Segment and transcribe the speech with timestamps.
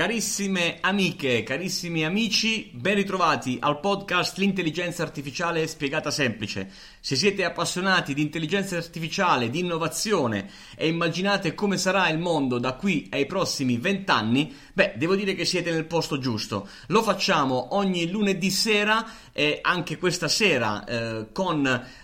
[0.00, 6.70] Carissime amiche, carissimi amici, ben ritrovati al podcast L'intelligenza artificiale spiegata semplice.
[7.00, 12.76] Se siete appassionati di intelligenza artificiale, di innovazione e immaginate come sarà il mondo da
[12.76, 16.66] qui ai prossimi vent'anni, beh, devo dire che siete nel posto giusto.
[16.86, 21.58] Lo facciamo ogni lunedì sera e anche questa sera eh, con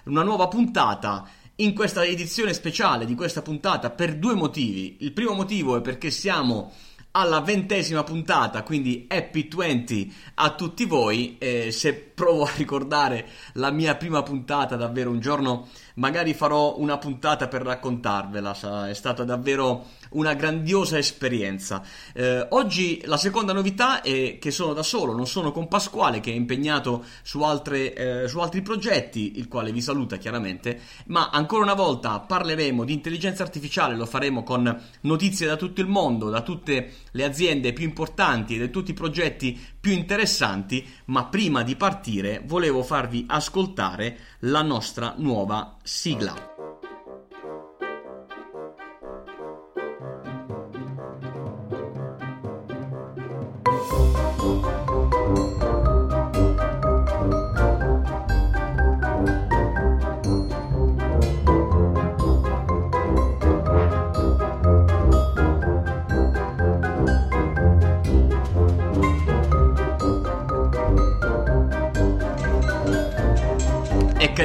[0.05, 1.27] una nuova puntata
[1.59, 4.99] in questa edizione speciale di questa puntata per due motivi.
[5.01, 6.75] Il primo motivo è perché siamo
[7.17, 11.37] alla ventesima puntata, quindi Happy 20 a tutti voi.
[11.39, 16.99] Eh, se provo a ricordare la mia prima puntata, davvero un giorno magari farò una
[16.99, 21.83] puntata per raccontarvela, è stata davvero una grandiosa esperienza.
[22.15, 26.31] Eh, oggi la seconda novità è che sono da solo, non sono con Pasquale che
[26.31, 31.65] è impegnato su, altre, eh, su altri progetti, il quale vi saluta chiaramente, ma ancora
[31.65, 36.43] una volta parleremo di intelligenza artificiale, lo faremo con notizie da tutto il mondo, da
[36.43, 41.77] tutte le aziende più importanti e da tutti i progetti più interessanti, ma prima di
[41.77, 46.56] partire volevo farvi ascoltare la nostra nuova sigla.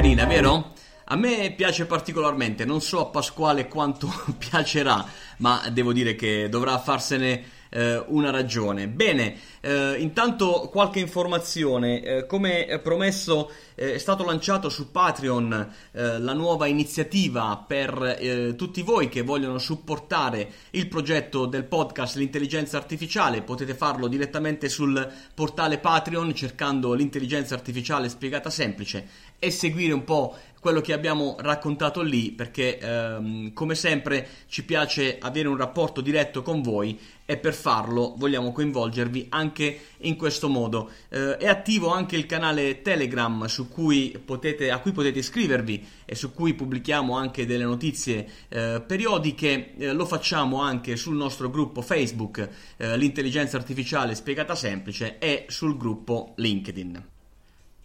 [0.02, 0.72] Carina, vero?
[1.04, 6.76] A me piace particolarmente, non so a Pasquale quanto piacerà, ma devo dire che dovrà
[6.80, 8.86] farsene eh, una ragione.
[8.88, 12.02] Bene, eh, intanto qualche informazione.
[12.02, 18.54] Eh, come promesso eh, è stato lanciato su Patreon eh, la nuova iniziativa per eh,
[18.56, 23.42] tutti voi che vogliono supportare il progetto del podcast L'intelligenza artificiale.
[23.42, 30.36] Potete farlo direttamente sul portale Patreon cercando l'intelligenza artificiale spiegata semplice e seguire un po'
[30.62, 36.42] quello che abbiamo raccontato lì perché ehm, come sempre ci piace avere un rapporto diretto
[36.42, 36.96] con voi
[37.26, 40.88] e per farlo vogliamo coinvolgervi anche in questo modo.
[41.08, 46.32] Eh, è attivo anche il canale Telegram cui potete, a cui potete iscrivervi e su
[46.32, 49.74] cui pubblichiamo anche delle notizie eh, periodiche.
[49.76, 55.76] Eh, lo facciamo anche sul nostro gruppo Facebook, eh, l'intelligenza artificiale spiegata semplice e sul
[55.76, 57.11] gruppo LinkedIn.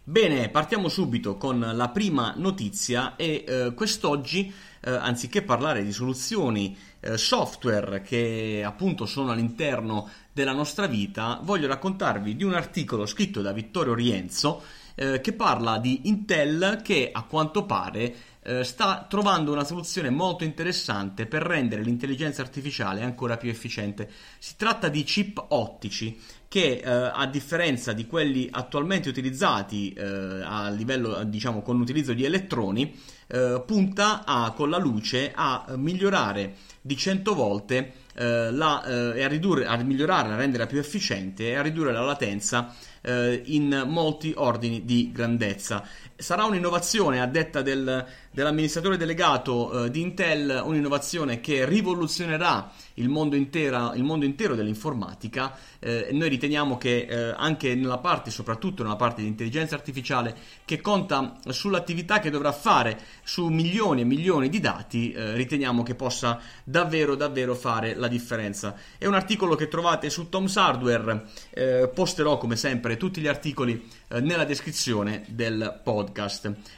[0.09, 6.78] Bene, partiamo subito con la prima notizia e eh, quest'oggi, eh, anziché parlare di soluzioni
[7.01, 13.41] eh, software che appunto sono all'interno della nostra vita, voglio raccontarvi di un articolo scritto
[13.41, 14.63] da Vittorio Rienzo
[14.96, 18.16] eh, che parla di Intel che a quanto pare
[18.47, 24.09] eh, sta trovando una soluzione molto interessante per rendere l'intelligenza artificiale ancora più efficiente.
[24.40, 30.69] Si tratta di chip ottici che eh, a differenza di quelli attualmente utilizzati eh, a
[30.69, 32.97] livello diciamo con l'utilizzo di elettroni
[33.28, 39.28] eh, punta a, con la luce a migliorare di 100 volte eh, la, e a,
[39.28, 42.74] ridurre, a migliorare, a renderla più efficiente e a ridurre la latenza
[43.08, 45.88] in molti ordini di grandezza.
[46.19, 53.35] Sarà un'innovazione, a detta del, dell'amministratore delegato eh, di Intel, un'innovazione che rivoluzionerà il mondo,
[53.35, 55.55] intera, il mondo intero dell'informatica.
[55.78, 60.35] Eh, noi riteniamo che eh, anche nella parte, soprattutto nella parte di intelligenza artificiale,
[60.66, 65.94] che conta sull'attività che dovrà fare su milioni e milioni di dati, eh, riteniamo che
[65.94, 68.73] possa davvero, davvero fare la differenza.
[68.97, 73.88] È un articolo che trovate su Tom's Hardware, eh, posterò come sempre tutti gli articoli
[74.07, 76.05] eh, nella descrizione del podcast.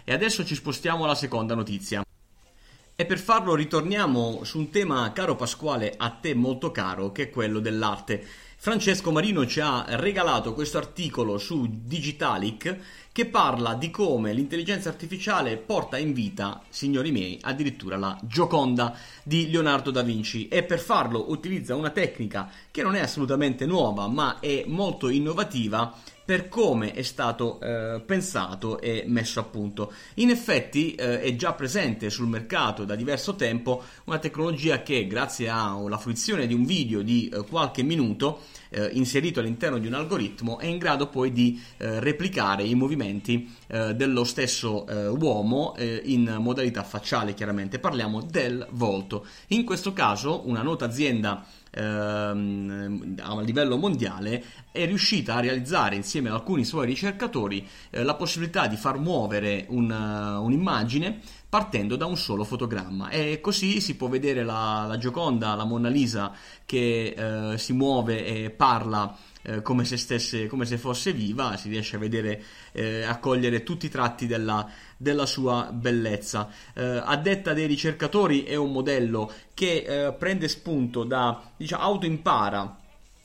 [0.04, 2.04] E adesso ci spostiamo alla seconda notizia.
[2.96, 7.30] E per farlo ritorniamo su un tema caro Pasquale, a te molto caro, che è
[7.30, 8.26] quello dell'arte.
[8.58, 12.78] Francesco Marino ci ha regalato questo articolo su Digitalic
[13.14, 19.50] che parla di come l'intelligenza artificiale porta in vita, signori miei, addirittura la Gioconda di
[19.50, 24.42] Leonardo da Vinci e per farlo utilizza una tecnica che non è assolutamente nuova ma
[24.42, 25.96] è molto innovativa
[26.30, 29.92] per come è stato eh, pensato e messo a punto.
[30.18, 35.50] In effetti eh, è già presente sul mercato da diverso tempo una tecnologia che grazie
[35.50, 40.60] alla fruizione di un video di eh, qualche minuto eh, inserito all'interno di un algoritmo
[40.60, 46.84] è in grado poi di eh, replicare i movimenti eh, dello stesso uomo in modalità
[46.84, 47.80] facciale chiaramente.
[47.80, 49.26] Parliamo del volto.
[49.48, 56.30] In questo caso una nota azienda ehm, a livello mondiale è riuscita a realizzare insieme
[56.30, 61.20] ad alcuni suoi ricercatori eh, la possibilità di far muovere un, uh, un'immagine
[61.50, 63.10] partendo da un solo fotogramma.
[63.10, 66.32] E così si può vedere la, la Gioconda, la Monna Lisa
[66.64, 71.70] che eh, si muove e parla eh, come, se stesse, come se fosse viva, si
[71.70, 76.50] riesce a vedere, eh, a cogliere tutti i tratti della, della sua bellezza.
[76.74, 82.80] Eh, a detta dei ricercatori è un modello che eh, prende spunto da, diciamo, autoimpara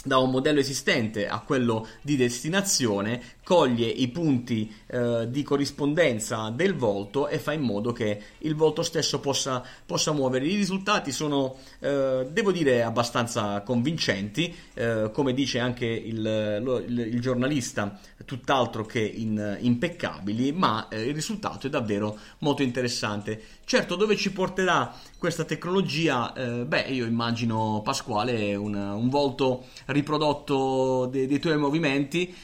[0.04, 6.74] da un modello esistente a quello di destinazione, coglie i punti eh, di corrispondenza del
[6.74, 10.46] volto e fa in modo che il volto stesso possa, possa muovere.
[10.46, 16.98] I risultati sono, eh, devo dire, abbastanza convincenti, eh, come dice anche il, lo, il,
[16.98, 23.40] il giornalista, tutt'altro che in, impeccabili, ma eh, il risultato è davvero molto interessante.
[23.64, 26.32] Certo, dove ci porterà questa tecnologia?
[26.32, 32.34] Eh, beh, io immagino Pasquale un, un volto riprodotto dei, dei tuoi movimenti,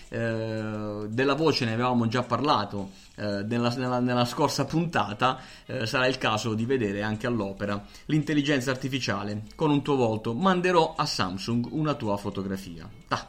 [1.04, 6.06] eh, della voce ne avevamo già parlato eh, nella, nella, nella, scorsa puntata, eh, sarà
[6.06, 10.34] il caso di vedere anche all'opera l'intelligenza artificiale con un tuo volto.
[10.34, 12.88] Manderò a Samsung una tua fotografia.
[13.08, 13.28] Ah.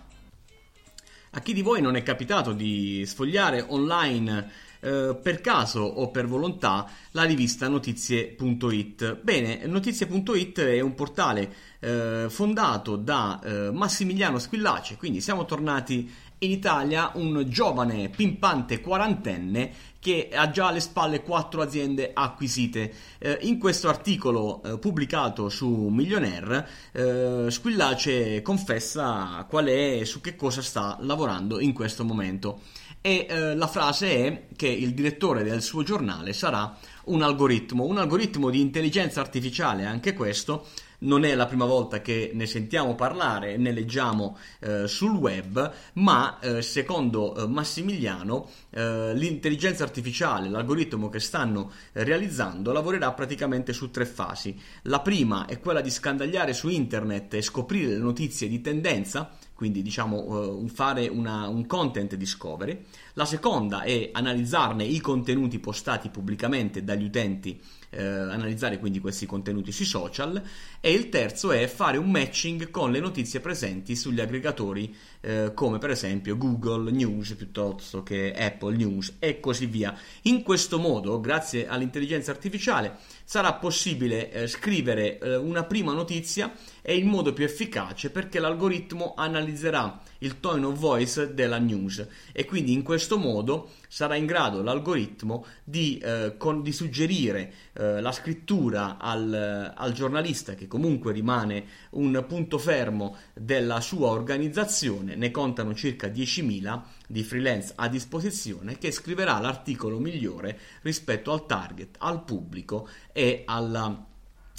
[1.34, 6.28] A chi di voi non è capitato di sfogliare online eh, per caso o per
[6.28, 9.20] volontà la rivista notizie.it.
[9.22, 16.12] Bene, notizie.it è un portale eh, fondato da eh, Massimiliano Squillace, quindi siamo tornati
[16.44, 22.92] in Italia un giovane pimpante quarantenne che ha già alle spalle quattro aziende acquisite.
[23.20, 30.22] Eh, in questo articolo eh, pubblicato su Millionaire, eh, Squillace confessa qual è e su
[30.22, 32.62] che cosa sta lavorando in questo momento
[33.02, 37.98] e eh, la frase è che il direttore del suo giornale sarà un algoritmo, un
[37.98, 40.68] algoritmo di intelligenza artificiale, anche questo,
[41.02, 46.40] non è la prima volta che ne sentiamo parlare, ne leggiamo eh, sul web, ma
[46.40, 54.06] eh, secondo eh, Massimiliano eh, l'intelligenza artificiale, l'algoritmo che stanno realizzando, lavorerà praticamente su tre
[54.06, 54.60] fasi.
[54.84, 59.82] La prima è quella di scandagliare su internet e scoprire le notizie di tendenza, quindi
[59.84, 62.84] diciamo fare una, un content discovery.
[63.14, 69.72] La seconda è analizzarne i contenuti postati pubblicamente dagli utenti eh, analizzare quindi questi contenuti
[69.72, 70.42] sui social
[70.80, 75.78] e il terzo è fare un matching con le notizie presenti sugli aggregatori eh, come
[75.78, 79.96] per esempio Google News piuttosto che Apple News e così via.
[80.24, 86.92] In questo modo, grazie all'intelligenza artificiale, sarà possibile eh, scrivere eh, una prima notizia è
[86.92, 92.74] il modo più efficace perché l'algoritmo analizzerà il tone of voice della news e quindi
[92.74, 98.98] in questo modo sarà in grado l'algoritmo di, eh, con, di suggerire eh, la scrittura
[99.00, 106.08] al, al, giornalista che comunque rimane un punto fermo della sua organizzazione, ne contano circa
[106.08, 113.42] 10.000 di freelance a disposizione che scriverà l'articolo migliore rispetto al target, al pubblico e
[113.48, 114.11] alla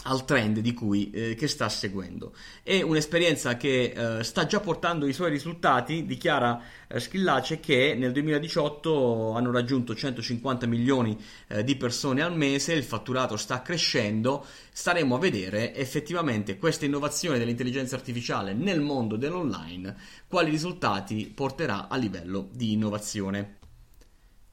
[0.04, 2.34] al trend di cui, eh, che sta seguendo.
[2.62, 8.12] È un'esperienza che eh, sta già portando i suoi risultati, dichiara eh, Schillace che nel
[8.12, 11.16] 2018 hanno raggiunto 150 milioni
[11.48, 17.38] eh, di persone al mese, il fatturato sta crescendo, staremo a vedere effettivamente questa innovazione
[17.38, 19.94] dell'intelligenza artificiale nel mondo dell'online,
[20.26, 23.60] quali risultati porterà a livello di innovazione.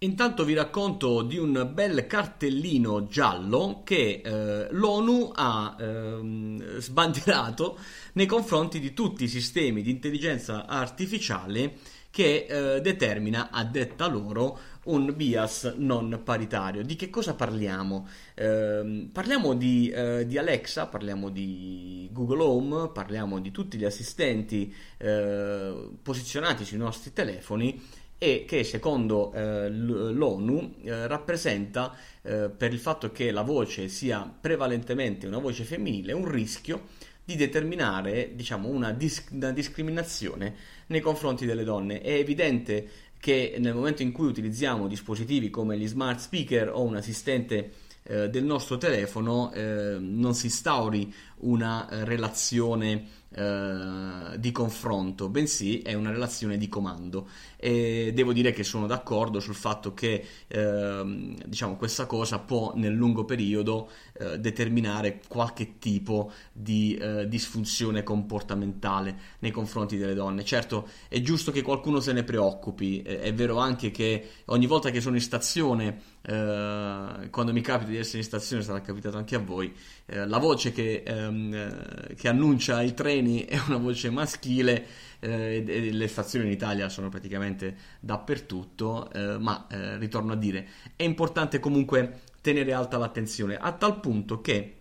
[0.02, 7.78] Intanto vi racconto di un bel cartellino giallo che eh, l'ONU ha ehm, sbandierato
[8.14, 11.74] nei confronti di tutti i sistemi di intelligenza artificiale
[12.12, 16.82] che eh, determina, a detta loro, un bias non paritario.
[16.82, 18.08] Di che cosa parliamo?
[18.36, 24.74] Eh, parliamo di, eh, di, Alexa, parliamo di Google Home, parliamo di tutti gli assistenti
[24.96, 32.80] eh, posizionati sui nostri telefoni e che secondo eh, l'ONU eh, rappresenta, eh, per il
[32.80, 36.88] fatto che la voce sia prevalentemente una voce femminile, un rischio
[37.24, 40.54] di determinare diciamo, una, dis- una discriminazione
[40.88, 42.02] nei confronti delle donne.
[42.02, 46.98] È evidente che nel momento in cui utilizziamo dispositivi come gli smart speaker o un
[46.98, 47.72] assistente
[48.04, 55.94] eh, del nostro telefono eh, non si instauri una relazione eh, di confronto, bensì è
[55.94, 57.28] una relazione di comando.
[57.58, 62.94] E devo dire che sono d'accordo sul fatto che eh, diciamo, questa cosa può nel
[62.94, 70.44] lungo periodo eh, determinare qualche tipo di eh, disfunzione comportamentale nei confronti delle donne.
[70.44, 75.02] Certo, è giusto che qualcuno se ne preoccupi, è vero anche che ogni volta che
[75.02, 79.40] sono in stazione, eh, quando mi capita di essere in stazione, sarà capitato anche a
[79.40, 79.74] voi,
[80.06, 84.86] eh, la voce che, ehm, che annuncia i treni è una voce maschile
[85.20, 91.04] eh, le stazioni in Italia sono praticamente dappertutto, eh, ma eh, ritorno a dire, è
[91.04, 94.76] importante comunque tenere alta l'attenzione, a tal punto che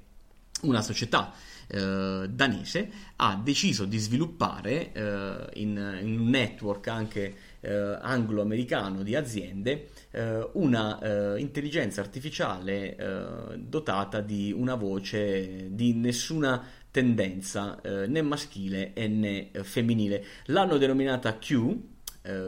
[0.62, 1.33] una società
[1.66, 9.14] eh, danese ha deciso di sviluppare eh, in, in, un network anche eh, anglo-americano di
[9.14, 9.90] aziende
[10.54, 19.50] una eh, intelligenza artificiale eh, dotata di una voce di nessuna tendenza né maschile né
[19.62, 20.25] femminile.
[20.47, 21.76] L'hanno denominata Q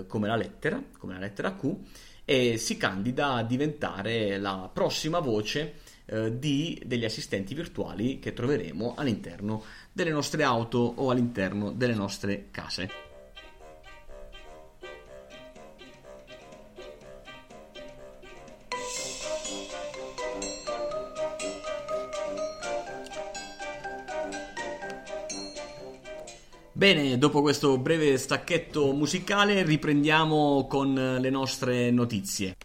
[0.07, 1.77] come la lettera, come la lettera Q
[2.25, 5.75] e si candida a diventare la prossima voce
[6.07, 12.47] eh, di, degli assistenti virtuali che troveremo all'interno delle nostre auto o all'interno delle nostre
[12.51, 13.10] case.
[26.81, 32.57] Bene, dopo questo breve stacchetto musicale riprendiamo con le nostre notizie.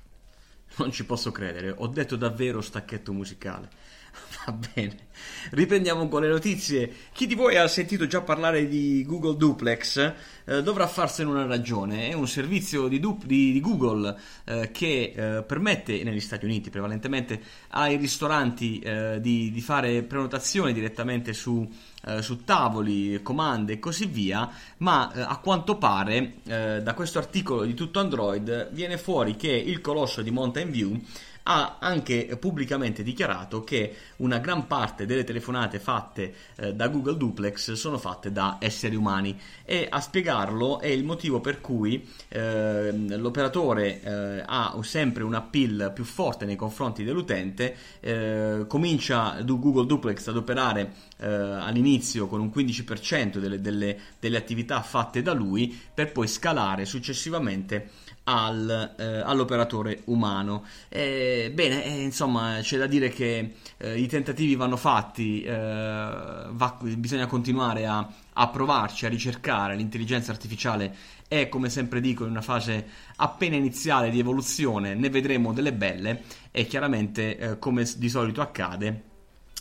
[0.77, 3.67] Non ci posso credere, ho detto davvero stacchetto musicale.
[4.45, 5.07] Va bene,
[5.51, 6.91] riprendiamo con le notizie.
[7.12, 10.13] Chi di voi ha sentito già parlare di Google Duplex
[10.45, 12.10] eh, dovrà farsene una ragione.
[12.10, 16.69] È un servizio di, du- di, di Google eh, che eh, permette negli Stati Uniti
[16.69, 21.67] prevalentemente ai ristoranti eh, di, di, fare prenotazione direttamente su
[22.07, 27.63] eh, su tavoli, comande e così via, ma eh, a quanto pare da questo articolo
[27.63, 31.01] di tutto Android viene fuori che il colosso di Mountain View
[31.48, 37.74] ha anche pubblicamente dichiarato che una gran parte delle telefonate fatte eh, da Google Duplex
[37.74, 39.40] sono fatte da esseri umani.
[39.64, 45.92] E a spiegarlo è il motivo per cui eh, l'operatore eh, ha sempre un appeal
[45.94, 52.52] più forte nei confronti dell'utente, eh, comincia Google Duplex ad operare eh, all'inizio con un
[52.54, 57.90] 15% delle, delle, delle attività fatte da lui per poi scalare successivamente
[58.25, 60.65] al, eh, all'operatore umano.
[60.89, 66.77] Eh, bene, eh, insomma, c'è da dire che eh, i tentativi vanno fatti, eh, va,
[66.79, 69.75] bisogna continuare a, a, provarci, a ricercare.
[69.75, 70.96] L'intelligenza artificiale
[71.27, 76.24] è, come sempre dico, in una fase appena iniziale di evoluzione, ne vedremo delle belle
[76.51, 79.13] e chiaramente, eh, come di solito accade,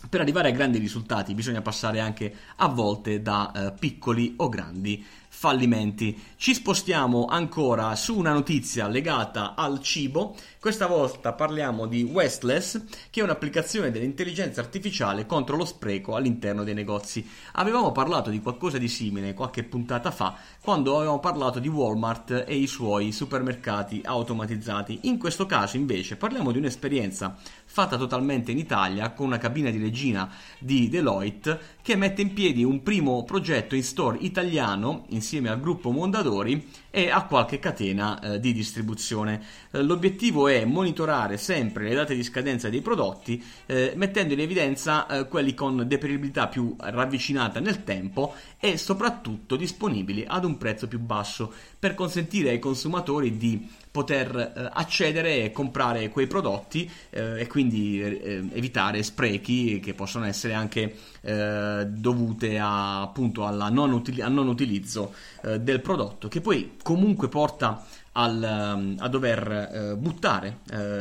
[0.09, 6.19] per arrivare a grandi risultati bisogna passare anche a volte da piccoli o grandi fallimenti.
[6.37, 10.37] Ci spostiamo ancora su una notizia legata al cibo.
[10.61, 16.73] Questa volta parliamo di Westless, che è un'applicazione dell'intelligenza artificiale contro lo spreco all'interno dei
[16.73, 17.29] negozi.
[17.53, 22.55] Avevamo parlato di qualcosa di simile qualche puntata fa, quando avevamo parlato di Walmart e
[22.57, 25.01] i suoi supermercati automatizzati.
[25.03, 27.37] In questo caso, invece, parliamo di un'esperienza
[27.75, 32.65] fatta totalmente in Italia con una cabina di regina di Deloitte che mette in piedi
[32.65, 38.41] un primo progetto in store italiano insieme al gruppo Mondadori e a qualche catena eh,
[38.41, 39.43] di distribuzione.
[39.71, 45.07] Eh, l'obiettivo è monitorare sempre le date di scadenza dei prodotti eh, mettendo in evidenza
[45.07, 51.01] eh, quelli con deperibilità più ravvicinata nel tempo e soprattutto disponibili ad un prezzo più
[51.01, 57.47] basso per consentire ai consumatori di poter eh, accedere e comprare quei prodotti eh, e
[57.47, 64.33] quindi evitare sprechi che possono essere anche eh, dovute a, appunto alla non util- al
[64.33, 70.59] non utilizzo eh, del prodotto che poi comunque porta al, ehm, a dover eh, buttare,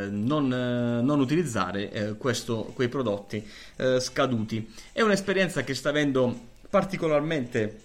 [0.09, 3.45] non, non, utilizzare questo, quei prodotti
[3.99, 4.73] scaduti.
[4.91, 6.35] È un'esperienza che sta avendo
[6.69, 7.81] particolarmente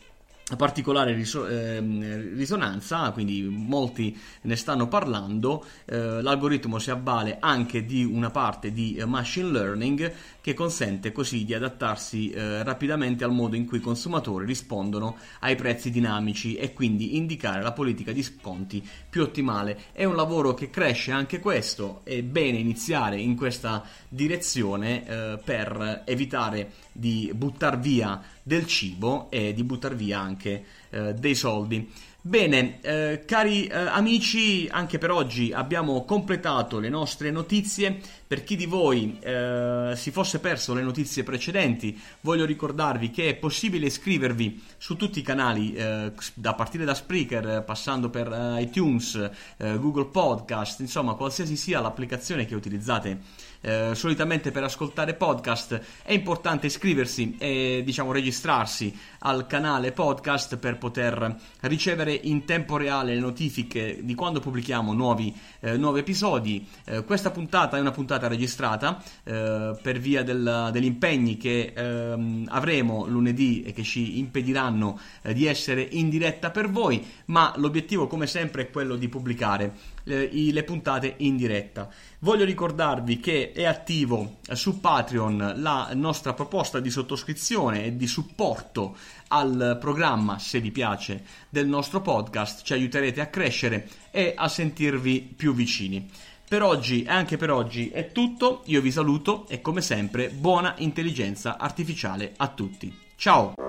[0.57, 5.65] particolare riso- eh, risonanza, quindi molti ne stanno parlando.
[5.85, 11.45] Eh, l'algoritmo si avvale anche di una parte di eh, machine learning che consente così
[11.45, 16.73] di adattarsi eh, rapidamente al modo in cui i consumatori rispondono ai prezzi dinamici e
[16.73, 19.79] quindi indicare la politica di sconti più ottimale.
[19.93, 26.05] È un lavoro che cresce anche questo, è bene iniziare in questa direzione eh, per
[26.07, 31.93] evitare di buttare via del cibo e di buttare via anche eh, dei soldi.
[32.21, 38.01] Bene, eh, cari eh, amici, anche per oggi abbiamo completato le nostre notizie.
[38.27, 43.35] Per chi di voi eh, si fosse perso le notizie precedenti, voglio ricordarvi che è
[43.37, 49.15] possibile iscrivervi su tutti i canali, eh, da partire da Spreaker, passando per eh, iTunes,
[49.57, 56.13] eh, Google Podcast, insomma, qualsiasi sia l'applicazione che utilizzate eh, solitamente per ascoltare podcast è
[56.13, 63.15] importante iscriversi e diciamo registrarsi al canale podcast per poter ricevere ricevere in tempo reale
[63.15, 66.67] le notifiche di quando pubblichiamo nuovi, eh, nuovi episodi.
[66.85, 72.47] Eh, questa puntata è una puntata registrata eh, per via del, degli impegni che ehm,
[72.49, 78.07] avremo lunedì e che ci impediranno eh, di essere in diretta per voi, ma l'obiettivo
[78.07, 79.75] come sempre è quello di pubblicare
[80.05, 81.89] eh, le puntate in diretta.
[82.21, 88.97] Voglio ricordarvi che è attivo su Patreon la nostra proposta di sottoscrizione e di supporto
[89.29, 95.33] al programma, se vi piace, del nostro podcast, ci aiuterete a crescere e a sentirvi
[95.37, 96.11] più vicini.
[96.49, 100.75] Per oggi e anche per oggi è tutto, io vi saluto e come sempre buona
[100.79, 102.93] intelligenza artificiale a tutti.
[103.15, 103.68] Ciao!